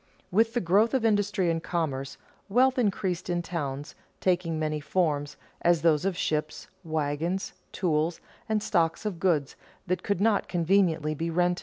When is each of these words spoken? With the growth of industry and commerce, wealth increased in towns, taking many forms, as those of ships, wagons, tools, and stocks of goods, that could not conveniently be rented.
With 0.31 0.55
the 0.55 0.61
growth 0.61 0.95
of 0.95 1.05
industry 1.05 1.51
and 1.51 1.61
commerce, 1.61 2.17
wealth 2.49 2.79
increased 2.79 3.29
in 3.29 3.43
towns, 3.43 3.93
taking 4.19 4.57
many 4.57 4.79
forms, 4.79 5.37
as 5.61 5.83
those 5.83 6.05
of 6.05 6.17
ships, 6.17 6.67
wagons, 6.83 7.53
tools, 7.71 8.19
and 8.49 8.63
stocks 8.63 9.05
of 9.05 9.19
goods, 9.19 9.55
that 9.85 10.01
could 10.01 10.19
not 10.19 10.47
conveniently 10.47 11.13
be 11.13 11.29
rented. 11.29 11.59